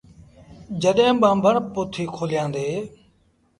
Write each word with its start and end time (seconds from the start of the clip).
جڏهيݩ 0.81 1.19
ٻآنڀڻ 1.21 1.55
پوٿيٚ 1.73 2.13
کولآيآندي۔ 2.15 2.67